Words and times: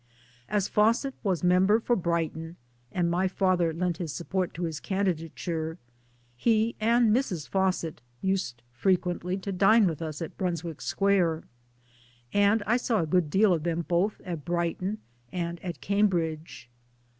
As 0.49 0.67
Fawcett 0.67 1.13
was 1.21 1.43
member 1.43 1.79
for 1.79 1.95
Brighton 1.95 2.55
and 2.91 3.07
my 3.11 3.27
father 3.27 3.71
lent 3.71 3.97
his 3.97 4.11
support 4.11 4.51
to 4.55 4.63
his 4.63 4.79
candidaturehe, 4.79 5.77
and 6.79 7.15
Mrs. 7.15 7.47
Fawcett, 7.47 8.01
used 8.19 8.63
fre 8.71 8.93
quently 8.93 9.39
to 9.39 9.51
dine 9.51 9.85
with 9.85 10.01
us 10.01 10.19
at 10.19 10.39
Brunswick 10.39 10.81
Square, 10.81 11.43
and 12.33 12.63
I 12.65 12.77
saw 12.77 13.03
a 13.03 13.05
good 13.05 13.29
deal 13.29 13.53
of 13.53 13.61
them 13.61 13.83
both 13.87 14.19
at 14.21 14.43
Brighton 14.43 14.97
and 15.31 15.63
at 15.63 15.81
Cambridge. 15.81 16.67